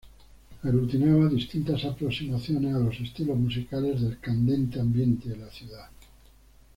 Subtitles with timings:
[0.63, 5.91] Aglutinaba distintas aproximaciones a los estilos musicales del candente ambiente de la ciudad.